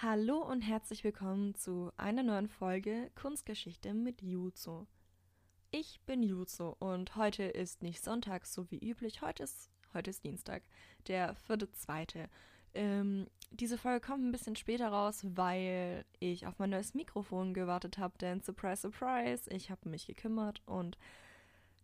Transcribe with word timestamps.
Hallo 0.00 0.38
und 0.38 0.60
herzlich 0.60 1.02
willkommen 1.02 1.56
zu 1.56 1.90
einer 1.96 2.22
neuen 2.22 2.46
Folge 2.46 3.10
Kunstgeschichte 3.16 3.94
mit 3.94 4.22
Juzo. 4.22 4.86
Ich 5.72 6.00
bin 6.06 6.22
Juzo 6.22 6.76
und 6.78 7.16
heute 7.16 7.42
ist 7.42 7.82
nicht 7.82 8.04
Sonntag, 8.04 8.46
so 8.46 8.70
wie 8.70 8.78
üblich. 8.78 9.22
Heute 9.22 9.42
ist, 9.42 9.72
heute 9.92 10.10
ist 10.10 10.22
Dienstag, 10.22 10.62
der 11.08 11.34
vierte, 11.34 11.68
zweite. 11.72 12.30
Ähm, 12.74 13.26
diese 13.50 13.76
Folge 13.76 14.06
kommt 14.06 14.24
ein 14.24 14.30
bisschen 14.30 14.54
später 14.54 14.86
raus, 14.86 15.22
weil 15.30 16.04
ich 16.20 16.46
auf 16.46 16.60
mein 16.60 16.70
neues 16.70 16.94
Mikrofon 16.94 17.52
gewartet 17.52 17.98
habe, 17.98 18.16
denn 18.18 18.40
surprise, 18.40 18.82
surprise, 18.82 19.50
ich 19.50 19.68
habe 19.68 19.88
mich 19.88 20.06
gekümmert 20.06 20.62
und 20.64 20.96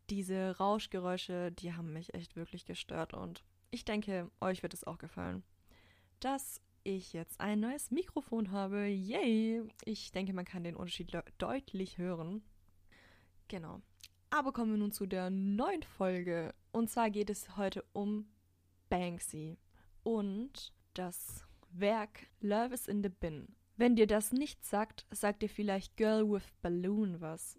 diese 0.08 0.56
Rauschgeräusche, 0.58 1.50
die 1.50 1.72
haben 1.72 1.92
mich 1.92 2.14
echt 2.14 2.36
wirklich 2.36 2.64
gestört 2.64 3.12
und 3.12 3.42
ich 3.72 3.84
denke, 3.84 4.30
euch 4.40 4.62
wird 4.62 4.72
es 4.72 4.84
auch 4.84 4.98
gefallen. 4.98 5.42
Das 6.20 6.60
ich 6.84 7.12
jetzt 7.12 7.40
ein 7.40 7.60
neues 7.60 7.90
Mikrofon 7.90 8.52
habe. 8.52 8.86
Yay! 8.86 9.62
Ich 9.84 10.12
denke, 10.12 10.32
man 10.32 10.44
kann 10.44 10.64
den 10.64 10.76
Unterschied 10.76 11.10
deutlich 11.38 11.98
hören. 11.98 12.42
Genau. 13.48 13.80
Aber 14.30 14.52
kommen 14.52 14.72
wir 14.72 14.78
nun 14.78 14.92
zu 14.92 15.06
der 15.06 15.30
neuen 15.30 15.82
Folge. 15.82 16.54
Und 16.72 16.90
zwar 16.90 17.10
geht 17.10 17.30
es 17.30 17.56
heute 17.56 17.84
um 17.92 18.26
Banksy 18.88 19.58
und 20.02 20.72
das 20.92 21.44
Werk 21.70 22.26
Love 22.40 22.74
is 22.74 22.86
in 22.86 23.02
the 23.02 23.08
Bin. 23.08 23.48
Wenn 23.76 23.96
dir 23.96 24.06
das 24.06 24.32
nicht 24.32 24.64
sagt, 24.64 25.06
sagt 25.10 25.42
dir 25.42 25.48
vielleicht 25.48 25.96
Girl 25.96 26.30
with 26.30 26.44
Balloon 26.62 27.20
was. 27.20 27.58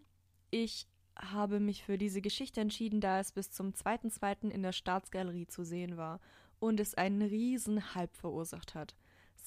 Ich 0.51 0.87
habe 1.17 1.59
mich 1.59 1.83
für 1.83 1.97
diese 1.97 2.21
Geschichte 2.21 2.61
entschieden, 2.61 3.01
da 3.01 3.19
es 3.19 3.31
bis 3.31 3.51
zum 3.51 3.71
2.2. 3.71 4.49
in 4.49 4.63
der 4.63 4.71
Staatsgalerie 4.71 5.47
zu 5.47 5.63
sehen 5.63 5.97
war 5.97 6.19
und 6.59 6.79
es 6.79 6.95
einen 6.95 7.21
riesen 7.21 7.95
Hype 7.95 8.15
verursacht 8.15 8.75
hat. 8.75 8.95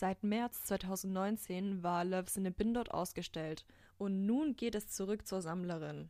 Seit 0.00 0.22
März 0.22 0.62
2019 0.62 1.82
war 1.82 2.04
Loves 2.04 2.36
in 2.36 2.46
a 2.46 2.50
Bin 2.50 2.72
dort 2.72 2.92
ausgestellt 2.92 3.66
und 3.96 4.26
nun 4.26 4.54
geht 4.54 4.76
es 4.76 4.90
zurück 4.90 5.26
zur 5.26 5.42
Sammlerin. 5.42 6.08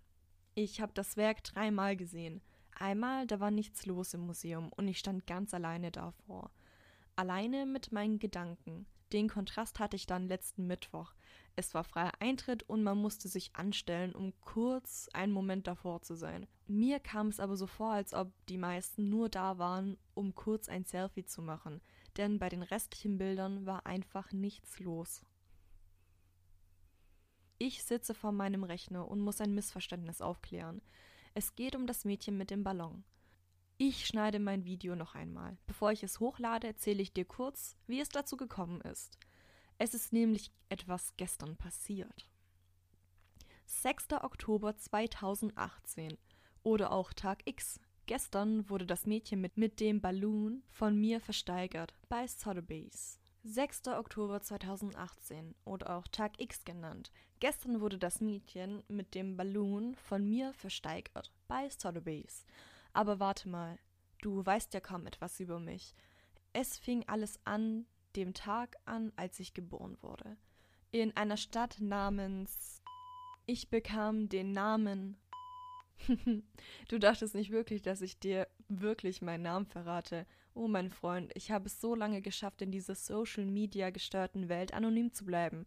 Ich 0.54 0.82
habe 0.82 0.92
das 0.92 1.16
Werk 1.16 1.42
dreimal 1.42 1.96
gesehen. 1.96 2.42
Einmal, 2.78 3.26
da 3.26 3.40
war 3.40 3.50
nichts 3.50 3.86
los 3.86 4.12
im 4.12 4.26
Museum 4.26 4.70
und 4.76 4.88
ich 4.88 4.98
stand 4.98 5.26
ganz 5.26 5.54
alleine 5.54 5.90
davor. 5.90 6.50
Alleine 7.16 7.64
mit 7.64 7.90
meinen 7.90 8.18
Gedanken. 8.18 8.84
Den 9.14 9.30
Kontrast 9.30 9.78
hatte 9.78 9.96
ich 9.96 10.04
dann 10.04 10.28
letzten 10.28 10.66
Mittwoch. 10.66 11.14
Es 11.56 11.72
war 11.72 11.82
freier 11.82 12.12
Eintritt 12.20 12.64
und 12.64 12.82
man 12.82 12.98
musste 12.98 13.28
sich 13.28 13.56
anstellen, 13.56 14.14
um 14.14 14.34
kurz 14.42 15.08
einen 15.14 15.32
Moment 15.32 15.66
davor 15.66 16.02
zu 16.02 16.14
sein. 16.14 16.46
Mir 16.66 17.00
kam 17.00 17.28
es 17.28 17.40
aber 17.40 17.56
so 17.56 17.66
vor, 17.66 17.92
als 17.92 18.12
ob 18.12 18.30
die 18.50 18.58
meisten 18.58 19.08
nur 19.08 19.30
da 19.30 19.56
waren, 19.56 19.96
um 20.12 20.34
kurz 20.34 20.68
ein 20.68 20.84
Selfie 20.84 21.24
zu 21.24 21.40
machen 21.40 21.80
denn 22.18 22.38
bei 22.38 22.48
den 22.48 22.62
restlichen 22.62 23.16
Bildern 23.16 23.64
war 23.64 23.86
einfach 23.86 24.32
nichts 24.32 24.80
los. 24.80 25.24
Ich 27.56 27.82
sitze 27.82 28.14
vor 28.14 28.32
meinem 28.32 28.62
Rechner 28.62 29.08
und 29.08 29.20
muss 29.20 29.40
ein 29.40 29.54
Missverständnis 29.54 30.20
aufklären. 30.20 30.82
Es 31.34 31.54
geht 31.54 31.74
um 31.74 31.86
das 31.86 32.04
Mädchen 32.04 32.36
mit 32.36 32.50
dem 32.50 32.62
Ballon. 32.62 33.04
Ich 33.78 34.06
schneide 34.06 34.40
mein 34.40 34.64
Video 34.64 34.96
noch 34.96 35.14
einmal. 35.14 35.56
Bevor 35.66 35.92
ich 35.92 36.02
es 36.02 36.20
hochlade, 36.20 36.66
erzähle 36.66 37.02
ich 37.02 37.12
dir 37.12 37.24
kurz, 37.24 37.76
wie 37.86 38.00
es 38.00 38.08
dazu 38.08 38.36
gekommen 38.36 38.80
ist. 38.80 39.18
Es 39.78 39.94
ist 39.94 40.12
nämlich 40.12 40.52
etwas 40.68 41.16
gestern 41.16 41.56
passiert. 41.56 42.28
6. 43.66 44.14
Oktober 44.22 44.76
2018 44.76 46.18
oder 46.62 46.90
auch 46.90 47.12
Tag 47.12 47.42
X 47.44 47.80
Gestern 48.08 48.70
wurde 48.70 48.86
das 48.86 49.04
Mädchen 49.04 49.42
mit, 49.42 49.58
mit 49.58 49.80
dem 49.80 50.00
Balloon 50.00 50.62
von 50.70 50.98
mir 50.98 51.20
versteigert 51.20 51.92
bei 52.08 52.26
Sotheby's. 52.26 53.20
6. 53.42 53.88
Oktober 53.88 54.40
2018 54.40 55.54
oder 55.66 55.94
auch 55.94 56.08
Tag 56.08 56.40
X 56.40 56.64
genannt. 56.64 57.12
Gestern 57.38 57.82
wurde 57.82 57.98
das 57.98 58.22
Mädchen 58.22 58.82
mit 58.88 59.14
dem 59.14 59.36
Balloon 59.36 59.94
von 59.94 60.26
mir 60.26 60.54
versteigert 60.54 61.34
bei 61.48 61.68
Sotheby's. 61.68 62.46
Aber 62.94 63.20
warte 63.20 63.50
mal, 63.50 63.78
du 64.22 64.44
weißt 64.44 64.72
ja 64.72 64.80
kaum 64.80 65.06
etwas 65.06 65.38
über 65.38 65.60
mich. 65.60 65.94
Es 66.54 66.78
fing 66.78 67.04
alles 67.08 67.38
an 67.44 67.84
dem 68.16 68.32
Tag 68.32 68.76
an, 68.86 69.12
als 69.16 69.38
ich 69.38 69.52
geboren 69.52 69.98
wurde. 70.00 70.38
In 70.92 71.14
einer 71.14 71.36
Stadt 71.36 71.76
namens 71.78 72.80
ich 73.44 73.68
bekam 73.68 74.30
den 74.30 74.52
Namen 74.52 75.18
du 76.88 76.98
dachtest 76.98 77.34
nicht 77.34 77.50
wirklich, 77.50 77.82
dass 77.82 78.00
ich 78.00 78.18
dir 78.18 78.48
wirklich 78.68 79.22
meinen 79.22 79.42
Namen 79.42 79.66
verrate. 79.66 80.26
Oh, 80.54 80.68
mein 80.68 80.90
Freund, 80.90 81.30
ich 81.34 81.50
habe 81.50 81.66
es 81.66 81.80
so 81.80 81.94
lange 81.94 82.22
geschafft, 82.22 82.62
in 82.62 82.72
dieser 82.72 82.94
Social 82.94 83.44
Media 83.44 83.90
gestörten 83.90 84.48
Welt 84.48 84.74
anonym 84.74 85.12
zu 85.12 85.24
bleiben. 85.24 85.66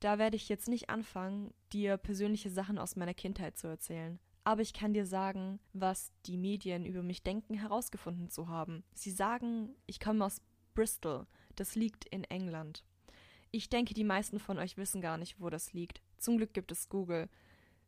Da 0.00 0.18
werde 0.18 0.36
ich 0.36 0.48
jetzt 0.48 0.68
nicht 0.68 0.90
anfangen, 0.90 1.54
dir 1.72 1.96
persönliche 1.96 2.50
Sachen 2.50 2.78
aus 2.78 2.96
meiner 2.96 3.14
Kindheit 3.14 3.56
zu 3.56 3.66
erzählen. 3.66 4.18
Aber 4.44 4.60
ich 4.60 4.74
kann 4.74 4.92
dir 4.92 5.06
sagen, 5.06 5.58
was 5.72 6.12
die 6.26 6.36
Medien 6.36 6.84
über 6.84 7.02
mich 7.02 7.22
denken, 7.22 7.54
herausgefunden 7.54 8.28
zu 8.28 8.48
haben. 8.48 8.84
Sie 8.92 9.10
sagen, 9.10 9.74
ich 9.86 10.00
komme 10.00 10.24
aus 10.24 10.42
Bristol. 10.74 11.26
Das 11.56 11.74
liegt 11.74 12.04
in 12.06 12.24
England. 12.24 12.84
Ich 13.50 13.70
denke, 13.70 13.94
die 13.94 14.04
meisten 14.04 14.38
von 14.38 14.58
euch 14.58 14.76
wissen 14.76 15.00
gar 15.00 15.16
nicht, 15.16 15.40
wo 15.40 15.48
das 15.48 15.72
liegt. 15.72 16.02
Zum 16.18 16.36
Glück 16.36 16.52
gibt 16.52 16.72
es 16.72 16.88
Google. 16.88 17.28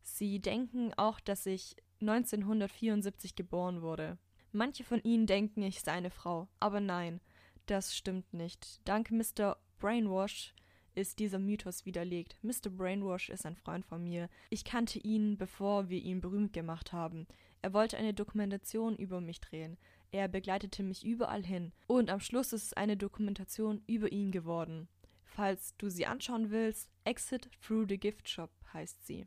Sie 0.08 0.40
denken 0.40 0.94
auch, 0.96 1.20
dass 1.20 1.44
ich 1.46 1.76
1974 2.00 3.34
geboren 3.34 3.82
wurde. 3.82 4.18
Manche 4.52 4.84
von 4.84 5.02
ihnen 5.02 5.26
denken, 5.26 5.62
ich 5.62 5.80
sei 5.80 5.92
eine 5.92 6.10
Frau, 6.10 6.48
aber 6.60 6.80
nein, 6.80 7.20
das 7.66 7.94
stimmt 7.94 8.32
nicht. 8.32 8.80
Dank 8.88 9.10
Mr. 9.10 9.58
Brainwash 9.78 10.54
ist 10.94 11.18
dieser 11.18 11.40
Mythos 11.40 11.84
widerlegt. 11.84 12.38
Mr. 12.40 12.70
Brainwash 12.70 13.28
ist 13.28 13.44
ein 13.44 13.56
Freund 13.56 13.84
von 13.84 14.02
mir. 14.04 14.30
Ich 14.48 14.64
kannte 14.64 15.00
ihn, 15.00 15.36
bevor 15.36 15.90
wir 15.90 16.00
ihn 16.00 16.20
berühmt 16.20 16.52
gemacht 16.52 16.92
haben. 16.92 17.26
Er 17.60 17.74
wollte 17.74 17.98
eine 17.98 18.14
Dokumentation 18.14 18.96
über 18.96 19.20
mich 19.20 19.40
drehen. 19.40 19.76
Er 20.12 20.28
begleitete 20.28 20.84
mich 20.84 21.04
überall 21.04 21.44
hin. 21.44 21.72
Und 21.88 22.10
am 22.10 22.20
Schluss 22.20 22.52
ist 22.52 22.66
es 22.66 22.72
eine 22.72 22.96
Dokumentation 22.96 23.82
über 23.86 24.10
ihn 24.10 24.30
geworden. 24.30 24.88
Falls 25.24 25.76
du 25.76 25.90
sie 25.90 26.06
anschauen 26.06 26.50
willst, 26.50 26.88
Exit 27.04 27.50
Through 27.60 27.86
the 27.88 27.98
Gift 27.98 28.28
Shop 28.28 28.50
heißt 28.72 29.04
sie. 29.04 29.26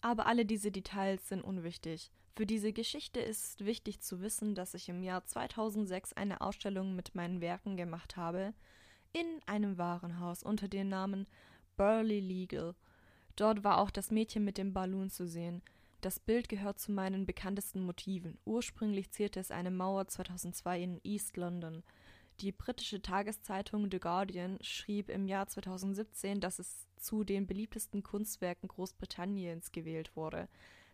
Aber 0.00 0.26
alle 0.26 0.46
diese 0.46 0.70
Details 0.70 1.28
sind 1.28 1.42
unwichtig. 1.42 2.10
Für 2.36 2.46
diese 2.46 2.72
Geschichte 2.72 3.18
ist 3.18 3.64
wichtig 3.64 4.00
zu 4.00 4.20
wissen, 4.20 4.54
dass 4.54 4.74
ich 4.74 4.88
im 4.88 5.02
Jahr 5.02 5.24
2006 5.24 6.12
eine 6.12 6.40
Ausstellung 6.40 6.94
mit 6.94 7.14
meinen 7.16 7.40
Werken 7.40 7.76
gemacht 7.76 8.16
habe 8.16 8.54
in 9.12 9.26
einem 9.46 9.78
Warenhaus 9.78 10.42
unter 10.42 10.68
dem 10.68 10.88
Namen 10.88 11.26
Burley 11.76 12.20
Legal. 12.20 12.74
Dort 13.36 13.64
war 13.64 13.78
auch 13.78 13.90
das 13.90 14.10
Mädchen 14.10 14.44
mit 14.44 14.58
dem 14.58 14.72
Ballon 14.72 15.10
zu 15.10 15.26
sehen. 15.26 15.62
Das 16.00 16.20
Bild 16.20 16.48
gehört 16.48 16.78
zu 16.78 16.92
meinen 16.92 17.26
bekanntesten 17.26 17.82
Motiven. 17.82 18.38
Ursprünglich 18.44 19.10
zierte 19.10 19.40
es 19.40 19.50
eine 19.50 19.70
Mauer 19.70 20.06
2002 20.06 20.80
in 20.80 21.00
East 21.02 21.36
London. 21.36 21.82
Die 22.40 22.52
britische 22.52 23.02
Tageszeitung 23.02 23.88
The 23.90 23.98
Guardian 23.98 24.58
schrieb 24.60 25.08
im 25.08 25.26
Jahr 25.26 25.48
2017, 25.48 26.40
dass 26.40 26.60
es 26.60 26.86
zu 26.96 27.24
den 27.24 27.48
beliebtesten 27.48 28.04
Kunstwerken 28.04 28.68
Großbritanniens 28.68 29.72
gewählt 29.72 30.14
wurde. 30.14 30.48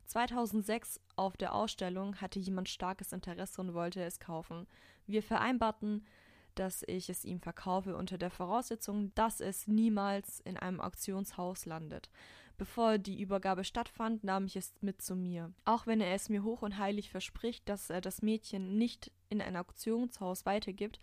2006 0.07 1.01
auf 1.17 1.37
der 1.37 1.55
Ausstellung 1.55 2.17
hatte 2.17 2.39
jemand 2.39 2.71
starkes 2.71 3.13
Interesse 3.13 3.61
und 3.61 3.75
wollte 3.75 4.03
es 4.03 4.21
kaufen. 4.21 4.67
Wir 5.07 5.23
vereinbarten, 5.23 6.07
dass 6.55 6.83
ich 6.87 7.11
es 7.11 7.27
ihm 7.27 7.41
verkaufe 7.41 7.95
unter 7.95 8.17
der 8.17 8.31
Voraussetzung, 8.31 9.15
dass 9.15 9.41
es 9.41 9.67
niemals 9.67 10.41
in 10.41 10.57
einem 10.57 10.81
Auktionshaus 10.81 11.67
landet. 11.67 12.09
Bevor 12.57 12.97
die 12.97 13.21
Übergabe 13.21 13.65
stattfand, 13.65 14.25
nahm 14.25 14.47
ich 14.47 14.57
es 14.57 14.73
mit 14.81 15.03
zu 15.03 15.15
mir. 15.15 15.53
Auch 15.67 15.87
wenn 15.87 16.01
er 16.01 16.15
es 16.15 16.31
mir 16.31 16.43
hoch 16.43 16.63
und 16.63 16.79
heilig 16.79 17.11
verspricht, 17.11 17.69
dass 17.69 17.91
er 17.91 18.01
das 18.01 18.23
Mädchen 18.23 18.79
nicht 18.79 19.11
in 19.29 19.43
ein 19.43 19.57
Auktionshaus 19.57 20.47
weitergibt, 20.47 21.01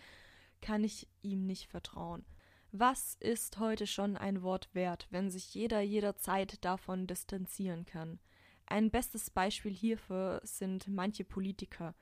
kann 0.61 0.83
ich 0.83 1.07
ihm 1.21 1.45
nicht 1.45 1.67
vertrauen. 1.67 2.25
Was 2.71 3.15
ist 3.19 3.59
heute 3.59 3.85
schon 3.85 4.15
ein 4.15 4.43
Wort 4.43 4.69
wert, 4.73 5.07
wenn 5.09 5.29
sich 5.29 5.53
jeder 5.53 5.81
jederzeit 5.81 6.63
davon 6.63 7.05
distanzieren 7.05 7.85
kann? 7.85 8.19
Ein 8.65 8.89
bestes 8.89 9.29
Beispiel 9.29 9.73
hierfür 9.73 10.39
sind 10.43 10.87
manche 10.87 11.25
Politiker. 11.25 11.93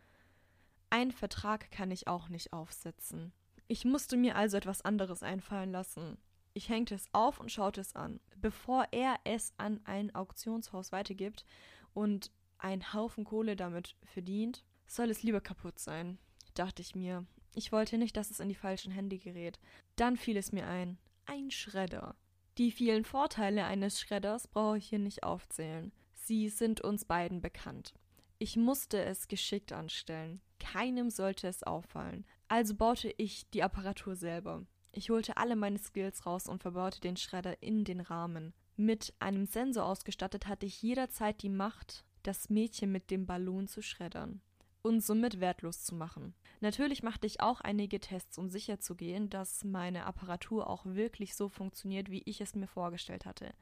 Einen 0.91 1.11
Vertrag 1.11 1.71
kann 1.71 1.89
ich 1.89 2.07
auch 2.07 2.29
nicht 2.29 2.53
aufsetzen. 2.53 3.33
Ich 3.67 3.85
musste 3.85 4.17
mir 4.17 4.35
also 4.35 4.57
etwas 4.57 4.83
anderes 4.83 5.23
einfallen 5.23 5.71
lassen. 5.71 6.17
Ich 6.53 6.69
hängte 6.69 6.93
es 6.93 7.07
auf 7.13 7.39
und 7.39 7.51
schaute 7.51 7.81
es 7.81 7.95
an. 7.95 8.19
Bevor 8.35 8.87
er 8.91 9.19
es 9.23 9.53
an 9.57 9.79
ein 9.85 10.13
Auktionshaus 10.13 10.91
weitergibt 10.91 11.45
und 11.93 12.31
einen 12.59 12.93
Haufen 12.93 13.23
Kohle 13.23 13.55
damit 13.55 13.95
verdient, 14.03 14.63
soll 14.85 15.09
es 15.09 15.23
lieber 15.23 15.41
kaputt 15.41 15.79
sein, 15.79 16.19
dachte 16.53 16.81
ich 16.81 16.95
mir. 16.95 17.25
Ich 17.59 17.73
wollte 17.73 17.97
nicht, 17.97 18.15
dass 18.15 18.31
es 18.31 18.39
in 18.39 18.47
die 18.47 18.55
falschen 18.55 18.89
Hände 18.89 19.17
gerät. 19.17 19.59
Dann 19.97 20.15
fiel 20.15 20.37
es 20.37 20.53
mir 20.53 20.65
ein. 20.65 20.97
Ein 21.25 21.51
Schredder. 21.51 22.15
Die 22.57 22.71
vielen 22.71 23.03
Vorteile 23.03 23.65
eines 23.65 23.99
Schredders 23.99 24.47
brauche 24.47 24.77
ich 24.77 24.87
hier 24.87 24.99
nicht 24.99 25.23
aufzählen. 25.23 25.91
Sie 26.13 26.47
sind 26.47 26.79
uns 26.79 27.03
beiden 27.03 27.41
bekannt. 27.41 27.93
Ich 28.37 28.55
musste 28.55 29.03
es 29.03 29.27
geschickt 29.27 29.73
anstellen. 29.73 30.39
Keinem 30.61 31.09
sollte 31.09 31.49
es 31.49 31.63
auffallen. 31.63 32.25
Also 32.47 32.75
baute 32.75 33.13
ich 33.17 33.49
die 33.49 33.61
Apparatur 33.61 34.15
selber. 34.15 34.65
Ich 34.93 35.09
holte 35.09 35.35
alle 35.35 35.57
meine 35.57 35.79
Skills 35.79 36.25
raus 36.25 36.47
und 36.47 36.61
verbaute 36.61 37.01
den 37.01 37.17
Schredder 37.17 37.61
in 37.61 37.83
den 37.83 37.99
Rahmen. 37.99 38.53
Mit 38.77 39.13
einem 39.19 39.45
Sensor 39.45 39.83
ausgestattet 39.83 40.47
hatte 40.47 40.65
ich 40.65 40.81
jederzeit 40.81 41.41
die 41.41 41.49
Macht, 41.49 42.05
das 42.23 42.49
Mädchen 42.49 42.93
mit 42.93 43.11
dem 43.11 43.25
Ballon 43.25 43.67
zu 43.67 43.81
schreddern 43.81 44.41
und 44.81 45.01
somit 45.01 45.39
wertlos 45.39 45.83
zu 45.83 45.95
machen. 45.95 46.33
Natürlich 46.61 47.03
machte 47.03 47.27
ich 47.27 47.41
auch 47.41 47.61
einige 47.61 47.99
Tests, 47.99 48.37
um 48.37 48.49
sicherzugehen, 48.49 49.29
dass 49.29 49.63
meine 49.63 50.05
Apparatur 50.05 50.69
auch 50.69 50.85
wirklich 50.85 51.35
so 51.35 51.49
funktioniert, 51.49 52.09
wie 52.09 52.23
ich 52.25 52.41
es 52.41 52.55
mir 52.55 52.67
vorgestellt 52.67 53.25
hatte. 53.25 53.53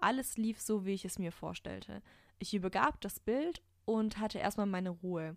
Alles 0.00 0.36
lief 0.36 0.60
so, 0.60 0.84
wie 0.84 0.94
ich 0.94 1.04
es 1.04 1.18
mir 1.18 1.32
vorstellte. 1.32 2.02
Ich 2.38 2.54
übergab 2.54 3.00
das 3.00 3.20
Bild 3.20 3.62
und 3.84 4.18
hatte 4.18 4.38
erstmal 4.38 4.66
meine 4.66 4.90
Ruhe. 4.90 5.36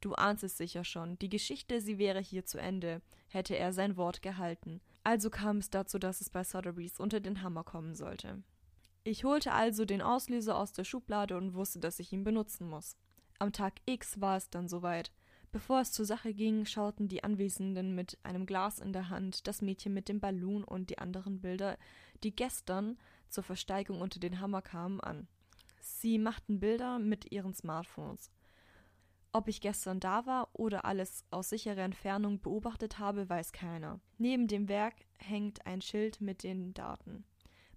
Du 0.00 0.14
ahnst 0.14 0.44
es 0.44 0.56
sicher 0.56 0.84
schon, 0.84 1.18
die 1.18 1.28
Geschichte, 1.28 1.80
sie 1.80 1.98
wäre 1.98 2.20
hier 2.20 2.44
zu 2.44 2.58
Ende, 2.58 3.02
hätte 3.28 3.56
er 3.56 3.72
sein 3.72 3.96
Wort 3.96 4.22
gehalten. 4.22 4.80
Also 5.02 5.28
kam 5.28 5.58
es 5.58 5.70
dazu, 5.70 5.98
dass 5.98 6.20
es 6.20 6.30
bei 6.30 6.44
Sotheby's 6.44 7.00
unter 7.00 7.20
den 7.20 7.42
Hammer 7.42 7.64
kommen 7.64 7.94
sollte. 7.94 8.42
Ich 9.04 9.24
holte 9.24 9.52
also 9.52 9.84
den 9.84 10.02
Auslöser 10.02 10.56
aus 10.56 10.72
der 10.72 10.84
Schublade 10.84 11.36
und 11.36 11.54
wusste, 11.54 11.80
dass 11.80 11.98
ich 11.98 12.12
ihn 12.12 12.24
benutzen 12.24 12.68
muss. 12.68 12.96
Am 13.38 13.52
Tag 13.52 13.74
X 13.86 14.20
war 14.20 14.36
es 14.36 14.50
dann 14.50 14.68
soweit. 14.68 15.12
Bevor 15.50 15.80
es 15.80 15.92
zur 15.92 16.04
Sache 16.04 16.34
ging, 16.34 16.66
schauten 16.66 17.08
die 17.08 17.24
Anwesenden 17.24 17.94
mit 17.94 18.18
einem 18.22 18.44
Glas 18.44 18.80
in 18.80 18.92
der 18.92 19.08
Hand 19.08 19.46
das 19.46 19.62
Mädchen 19.62 19.94
mit 19.94 20.08
dem 20.08 20.20
Ballon 20.20 20.64
und 20.64 20.90
die 20.90 20.98
anderen 20.98 21.40
Bilder, 21.40 21.78
die 22.22 22.34
gestern 22.34 22.98
zur 23.28 23.44
Versteigerung 23.44 24.00
unter 24.00 24.20
den 24.20 24.40
Hammer 24.40 24.60
kamen, 24.60 25.00
an. 25.00 25.28
Sie 25.80 26.18
machten 26.18 26.60
Bilder 26.60 26.98
mit 26.98 27.32
ihren 27.32 27.54
Smartphones. 27.54 28.30
Ob 29.32 29.48
ich 29.48 29.60
gestern 29.60 30.00
da 30.00 30.26
war 30.26 30.48
oder 30.52 30.84
alles 30.84 31.24
aus 31.30 31.50
sicherer 31.50 31.82
Entfernung 31.82 32.40
beobachtet 32.40 32.98
habe, 32.98 33.28
weiß 33.28 33.52
keiner. 33.52 34.00
Neben 34.16 34.48
dem 34.48 34.68
Werk 34.68 34.94
hängt 35.18 35.66
ein 35.66 35.80
Schild 35.80 36.20
mit 36.20 36.42
den 36.42 36.74
Daten. 36.74 37.24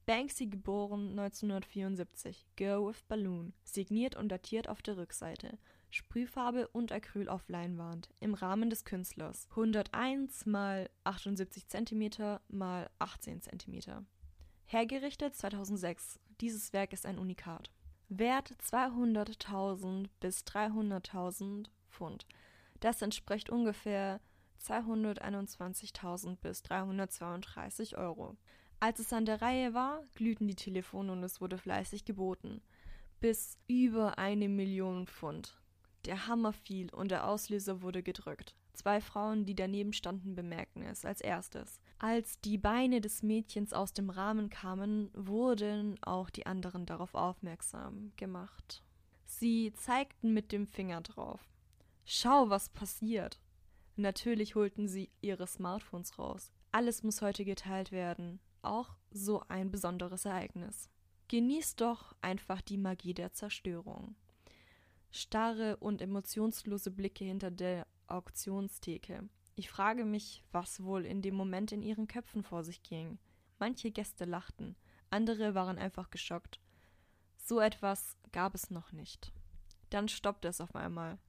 Banksy 0.05 0.47
geboren 0.47 1.11
1974, 1.11 2.45
Girl 2.55 2.87
with 2.87 3.03
Balloon, 3.07 3.53
signiert 3.63 4.15
und 4.15 4.29
datiert 4.29 4.67
auf 4.67 4.81
der 4.81 4.97
Rückseite. 4.97 5.57
Sprühfarbe 5.89 6.67
und 6.69 6.91
Acryl 6.91 7.27
auf 7.27 7.47
Leinwand 7.49 8.09
im 8.19 8.33
Rahmen 8.33 8.69
des 8.69 8.85
Künstlers 8.85 9.47
101 9.51 10.45
x 10.45 10.89
78 11.03 11.67
cm 11.67 12.01
x 12.01 12.39
18 12.99 13.41
cm. 13.41 14.05
Hergerichtet 14.65 15.35
2006. 15.35 16.19
Dieses 16.39 16.71
Werk 16.71 16.93
ist 16.93 17.05
ein 17.05 17.19
Unikat. 17.19 17.69
Wert 18.07 18.53
200.000 18.61 20.07
bis 20.19 20.43
300.000 20.45 21.67
Pfund. 21.89 22.25
Das 22.79 23.01
entspricht 23.01 23.49
ungefähr 23.49 24.21
221.000 24.61 26.37
bis 26.37 26.63
332 26.63 27.97
Euro. 27.97 28.37
Als 28.83 28.97
es 28.97 29.13
an 29.13 29.25
der 29.25 29.43
Reihe 29.43 29.75
war, 29.75 30.03
glühten 30.15 30.47
die 30.47 30.55
Telefone 30.55 31.11
und 31.11 31.23
es 31.23 31.39
wurde 31.39 31.59
fleißig 31.59 32.03
geboten. 32.03 32.63
Bis 33.19 33.59
über 33.67 34.17
eine 34.17 34.49
Million 34.49 35.05
Pfund. 35.05 35.61
Der 36.05 36.25
Hammer 36.25 36.51
fiel 36.51 36.91
und 36.91 37.11
der 37.11 37.27
Auslöser 37.27 37.83
wurde 37.83 38.01
gedrückt. 38.01 38.55
Zwei 38.73 38.99
Frauen, 38.99 39.45
die 39.45 39.53
daneben 39.53 39.93
standen, 39.93 40.33
bemerkten 40.33 40.81
es 40.81 41.05
als 41.05 41.21
erstes. 41.21 41.79
Als 41.99 42.41
die 42.41 42.57
Beine 42.57 43.01
des 43.01 43.21
Mädchens 43.21 43.71
aus 43.71 43.93
dem 43.93 44.09
Rahmen 44.09 44.49
kamen, 44.49 45.11
wurden 45.13 46.01
auch 46.01 46.31
die 46.31 46.47
anderen 46.47 46.87
darauf 46.87 47.13
aufmerksam 47.13 48.11
gemacht. 48.17 48.81
Sie 49.27 49.73
zeigten 49.73 50.33
mit 50.33 50.51
dem 50.51 50.65
Finger 50.65 51.01
drauf. 51.01 51.47
Schau, 52.03 52.49
was 52.49 52.69
passiert. 52.69 53.39
Natürlich 53.95 54.55
holten 54.55 54.87
sie 54.87 55.11
ihre 55.21 55.45
Smartphones 55.45 56.17
raus. 56.17 56.51
Alles 56.71 57.03
muss 57.03 57.21
heute 57.21 57.45
geteilt 57.45 57.91
werden 57.91 58.39
auch 58.63 58.95
so 59.11 59.43
ein 59.47 59.71
besonderes 59.71 60.25
Ereignis. 60.25 60.89
Genießt 61.27 61.79
doch 61.79 62.15
einfach 62.21 62.61
die 62.61 62.77
Magie 62.77 63.13
der 63.13 63.33
Zerstörung. 63.33 64.15
Starre 65.11 65.77
und 65.77 66.01
emotionslose 66.01 66.91
Blicke 66.91 67.25
hinter 67.25 67.51
der 67.51 67.87
Auktionstheke. 68.07 69.29
Ich 69.55 69.69
frage 69.69 70.05
mich, 70.05 70.43
was 70.51 70.83
wohl 70.83 71.05
in 71.05 71.21
dem 71.21 71.35
Moment 71.35 71.71
in 71.71 71.81
ihren 71.81 72.07
Köpfen 72.07 72.43
vor 72.43 72.63
sich 72.63 72.83
ging. 72.83 73.19
Manche 73.59 73.91
Gäste 73.91 74.25
lachten, 74.25 74.75
andere 75.09 75.53
waren 75.53 75.77
einfach 75.77 76.09
geschockt. 76.09 76.59
So 77.37 77.59
etwas 77.59 78.17
gab 78.31 78.55
es 78.55 78.69
noch 78.69 78.91
nicht. 78.91 79.33
Dann 79.89 80.07
stoppte 80.07 80.47
es 80.47 80.61
auf 80.61 80.75
einmal. 80.75 81.19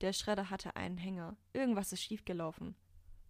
Der 0.00 0.12
Schredder 0.12 0.50
hatte 0.50 0.76
einen 0.76 0.98
Hänger. 0.98 1.36
Irgendwas 1.52 1.92
ist 1.92 2.02
schiefgelaufen. 2.02 2.76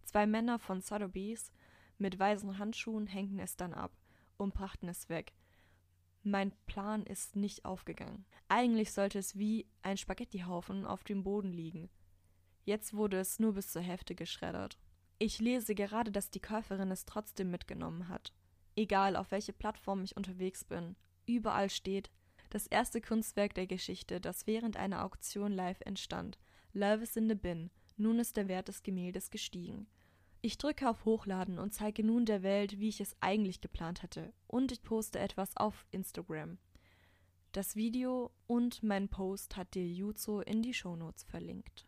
Zwei 0.03 0.27
Männer 0.27 0.59
von 0.59 0.81
Sotheby's 0.81 1.51
mit 1.97 2.17
weißen 2.19 2.57
Handschuhen 2.57 3.07
hängten 3.07 3.39
es 3.39 3.55
dann 3.55 3.73
ab 3.73 3.95
und 4.37 4.53
brachten 4.53 4.87
es 4.87 5.09
weg. 5.09 5.33
Mein 6.23 6.51
Plan 6.65 7.03
ist 7.03 7.35
nicht 7.35 7.65
aufgegangen. 7.65 8.25
Eigentlich 8.47 8.91
sollte 8.91 9.19
es 9.19 9.37
wie 9.37 9.67
ein 9.83 9.97
Spaghettihaufen 9.97 10.85
auf 10.85 11.03
dem 11.03 11.23
Boden 11.23 11.53
liegen. 11.53 11.89
Jetzt 12.63 12.95
wurde 12.95 13.19
es 13.19 13.39
nur 13.39 13.53
bis 13.53 13.71
zur 13.71 13.83
Hälfte 13.83 14.15
geschreddert. 14.15 14.79
Ich 15.19 15.39
lese 15.39 15.75
gerade, 15.75 16.11
dass 16.11 16.31
die 16.31 16.41
Käuferin 16.41 16.91
es 16.91 17.05
trotzdem 17.05 17.51
mitgenommen 17.51 18.09
hat. 18.09 18.33
Egal 18.75 19.15
auf 19.15 19.31
welche 19.31 19.53
Plattform 19.53 20.03
ich 20.03 20.17
unterwegs 20.17 20.65
bin, 20.65 20.95
überall 21.25 21.69
steht 21.69 22.09
das 22.49 22.67
erste 22.67 23.01
Kunstwerk 23.01 23.53
der 23.53 23.67
Geschichte, 23.67 24.19
das 24.19 24.47
während 24.47 24.77
einer 24.77 25.03
Auktion 25.03 25.51
live 25.51 25.81
entstand. 25.81 26.37
Love 26.73 27.03
is 27.03 27.15
in 27.15 27.29
the 27.29 27.35
bin. 27.35 27.69
Nun 27.97 28.19
ist 28.19 28.35
der 28.35 28.47
Wert 28.47 28.67
des 28.67 28.83
Gemäldes 28.83 29.29
gestiegen. 29.29 29.87
Ich 30.45 30.59
drücke 30.59 30.87
auf 30.87 31.05
Hochladen 31.05 31.57
und 31.57 31.73
zeige 31.73 32.03
nun 32.03 32.27
der 32.27 32.43
Welt, 32.43 32.79
wie 32.79 32.89
ich 32.89 33.01
es 33.01 33.15
eigentlich 33.19 33.61
geplant 33.61 34.03
hatte. 34.03 34.31
Und 34.45 34.71
ich 34.71 34.83
poste 34.83 35.17
etwas 35.17 35.57
auf 35.57 35.87
Instagram. 35.89 36.59
Das 37.51 37.75
Video 37.75 38.29
und 38.45 38.83
mein 38.83 39.09
Post 39.09 39.57
hat 39.57 39.73
dir 39.73 39.87
Juzo 39.87 40.41
in 40.41 40.61
die 40.61 40.75
Shownotes 40.75 41.23
verlinkt. 41.23 41.87